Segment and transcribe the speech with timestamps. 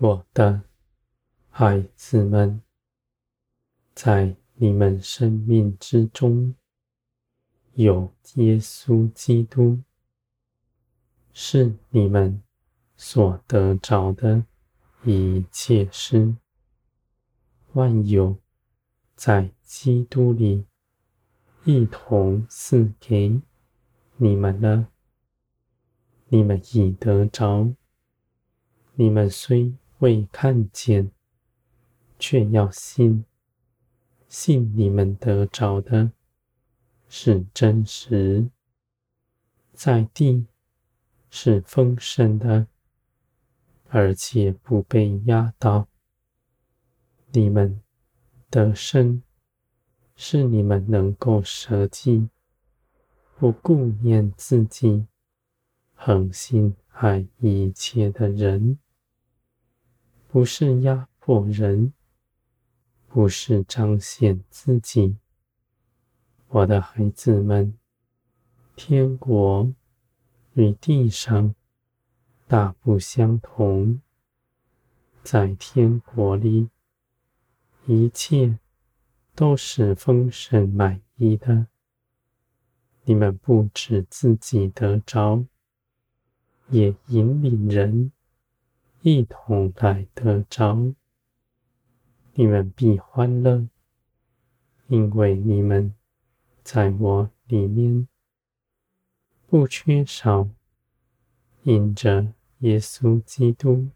[0.00, 0.62] 我的
[1.50, 2.62] 孩子们，
[3.96, 6.54] 在你们生命之中
[7.72, 9.80] 有耶稣基督，
[11.32, 12.40] 是你们
[12.96, 14.44] 所得着的
[15.02, 16.36] 一切事。
[17.72, 18.36] 万有
[19.16, 20.64] 在基督里
[21.64, 23.40] 一同赐给
[24.16, 24.86] 你们了，
[26.28, 27.74] 你们已得着。
[28.94, 31.10] 你们虽未看见，
[32.18, 33.24] 却要信，
[34.28, 36.12] 信你们得着的
[37.08, 38.48] 是真实，
[39.72, 40.46] 在地
[41.30, 42.68] 是丰盛的，
[43.88, 45.88] 而且不被压倒。
[47.32, 47.80] 你们
[48.50, 49.22] 得胜，
[50.14, 52.28] 是你们能够舍弃，
[53.36, 55.06] 不顾念自己，
[55.94, 58.78] 恒心爱一切的人。
[60.30, 61.94] 不是压迫人，
[63.08, 65.16] 不是彰显自己。
[66.48, 67.78] 我的孩子们，
[68.76, 69.72] 天国
[70.52, 71.54] 与地上
[72.46, 74.02] 大不相同。
[75.22, 76.68] 在天国里，
[77.86, 78.58] 一切
[79.34, 81.68] 都是丰盛满意的。
[83.04, 85.42] 你们不止自己得着，
[86.68, 88.12] 也引领人。
[89.02, 90.94] 一同来得着，
[92.34, 93.68] 你们必欢乐，
[94.88, 95.94] 因为你们
[96.64, 98.08] 在我里面
[99.46, 100.48] 不缺少，
[101.62, 103.88] 因着耶稣基督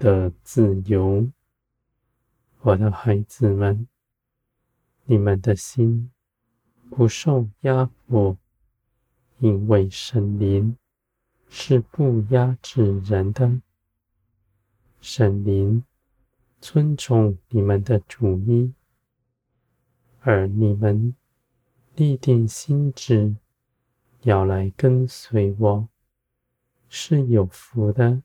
[0.00, 1.30] 的自由。
[2.62, 3.86] 我的孩子们，
[5.04, 6.10] 你们的心
[6.90, 8.36] 不受压迫，
[9.38, 10.76] 因为圣灵
[11.48, 13.60] 是不压制人的。
[15.04, 15.82] 神灵
[16.60, 18.72] 尊重你们的主意，
[20.20, 21.16] 而你们
[21.96, 23.34] 立定心志
[24.20, 25.88] 要来跟随我，
[26.88, 28.22] 是有福的，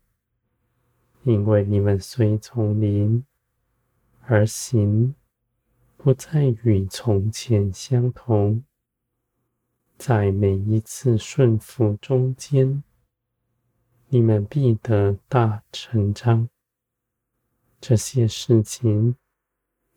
[1.24, 3.26] 因为你们随从灵
[4.22, 5.16] 而行，
[5.98, 8.64] 不再与从前相同。
[9.98, 12.84] 在每一次顺服中间，
[14.10, 16.48] 你们必得大成长。
[17.80, 19.16] 这些事情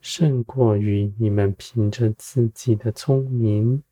[0.01, 3.83] 胜过于你们凭着自己的聪明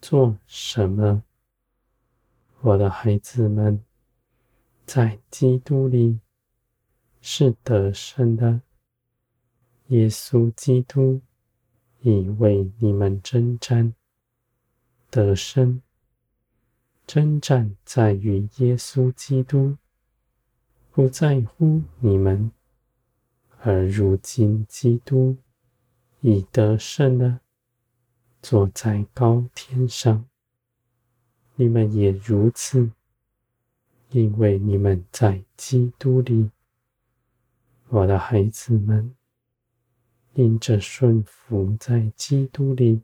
[0.00, 1.22] 做什么。
[2.60, 3.84] 我的孩子们，
[4.86, 6.20] 在基督里
[7.20, 8.62] 是得胜的。
[9.88, 11.20] 耶稣基督
[12.00, 13.94] 已为你们征战，
[15.10, 15.80] 得胜。
[17.06, 19.76] 征战在于耶稣基督，
[20.90, 22.50] 不在乎你们。
[23.68, 25.36] 而如今，基督
[26.20, 27.40] 已得胜了，
[28.40, 30.24] 坐在高天上。
[31.56, 32.92] 你们也如此，
[34.10, 36.52] 因为你们在基督里。
[37.88, 39.16] 我的孩子们，
[40.34, 43.02] 因着顺服在基督里，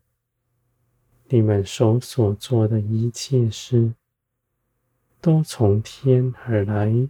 [1.26, 3.94] 你们手所做的一切事，
[5.20, 7.08] 都从天而来。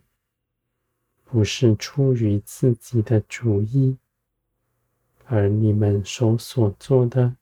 [1.32, 3.97] 不是出于自己的主意，
[5.25, 7.34] 而你们手所做的，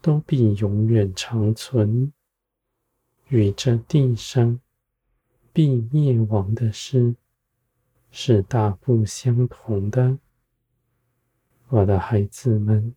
[0.00, 2.10] 都必永远长存，
[3.28, 4.58] 与这地上
[5.52, 7.14] 必灭亡的事
[8.10, 10.18] 是大不相同的。
[11.68, 12.94] 我的孩子们，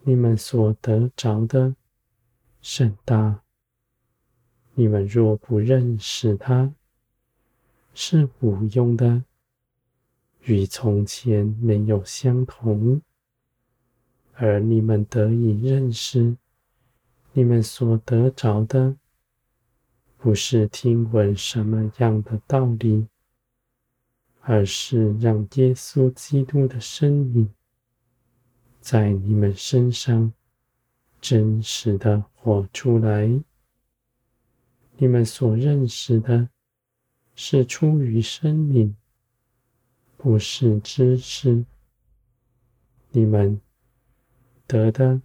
[0.00, 1.76] 你们所得着的
[2.62, 3.42] 甚大，
[4.72, 6.72] 你们若不认识他，
[7.94, 9.22] 是无用的，
[10.44, 13.02] 与从前没有相同，
[14.32, 16.36] 而你们得以认识，
[17.32, 18.96] 你们所得着的，
[20.16, 23.06] 不是听闻什么样的道理，
[24.40, 27.52] 而是让耶稣基督的生命
[28.80, 30.32] 在你们身上
[31.20, 33.38] 真实的活出来。
[34.96, 36.48] 你们所认识的。
[37.34, 38.96] 是出于生命，
[40.16, 41.64] 不是知识。
[43.10, 43.60] 你们
[44.66, 45.20] 得的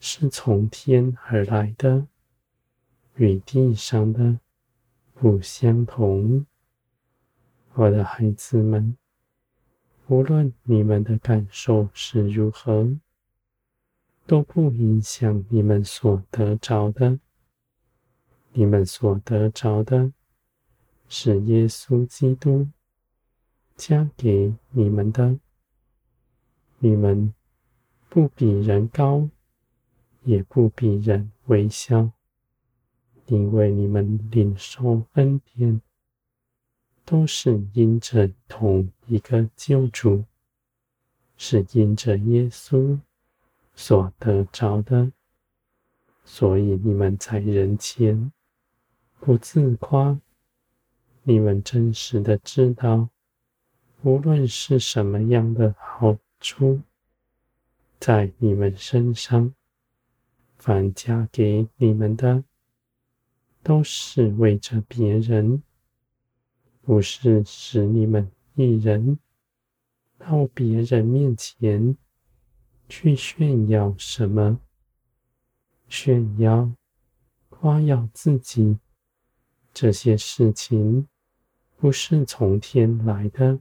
[0.00, 2.06] 是从天而来的，
[3.16, 4.38] 与地上的
[5.14, 6.46] 不相同。
[7.74, 8.96] 我的孩子们，
[10.08, 12.98] 无论你们的感受是如何，
[14.26, 17.20] 都不影响你们所得着的。
[18.52, 20.12] 你们所得着的。
[21.08, 22.68] 是耶稣基督
[23.76, 25.38] 加给你们的。
[26.78, 27.34] 你们
[28.08, 29.28] 不比人高，
[30.22, 32.10] 也不比人微小，
[33.26, 35.80] 因为你们领受恩典，
[37.04, 40.24] 都是因着同一个救主，
[41.36, 42.98] 是因着耶稣
[43.74, 45.10] 所得着的。
[46.24, 48.30] 所以你们在人前
[49.18, 50.20] 不自夸，
[51.28, 53.10] 你们真实的知道，
[54.02, 56.16] 无论是什么样的好。
[56.40, 56.80] 处
[57.98, 59.52] 在你们身上，
[60.56, 62.44] 凡加给你们的，
[63.60, 65.60] 都是为着别人，
[66.80, 69.18] 不是使你们一人
[70.16, 71.96] 到别人面前
[72.88, 74.60] 去炫耀什么，
[75.88, 76.72] 炫耀、
[77.48, 78.78] 夸耀自己，
[79.74, 81.08] 这些事情
[81.78, 83.60] 不是从天来的。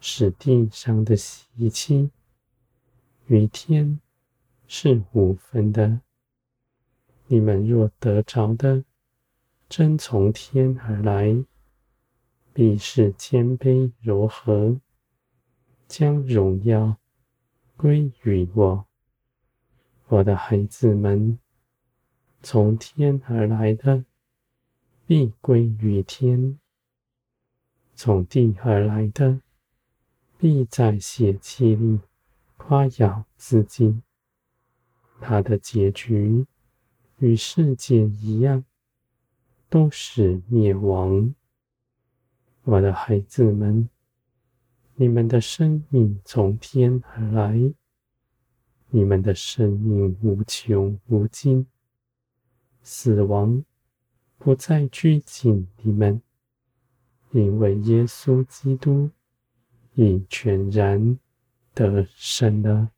[0.00, 2.10] 是地上的习气
[3.26, 3.98] 与天
[4.68, 6.00] 是无分的。
[7.26, 8.84] 你们若得着的
[9.68, 11.44] 真从天而来，
[12.52, 14.80] 必是谦卑柔和，
[15.88, 16.96] 将荣耀
[17.76, 18.86] 归于我。
[20.06, 21.38] 我的孩子们，
[22.40, 24.04] 从天而来的
[25.06, 26.58] 必归于天，
[28.00, 29.40] 从地而来的。
[30.38, 31.98] 必在血气里
[32.56, 34.00] 夸耀自己，
[35.20, 36.46] 他的结局
[37.18, 38.64] 与世界一样，
[39.68, 41.34] 都是灭亡。
[42.62, 43.88] 我的孩子们，
[44.94, 47.74] 你们的生命从天而来，
[48.90, 51.66] 你们的生命无穷无尽，
[52.80, 53.64] 死亡
[54.38, 56.22] 不再拘禁你们，
[57.32, 59.10] 因为耶稣基督。
[60.00, 61.18] 已全然
[61.74, 62.88] 得胜了。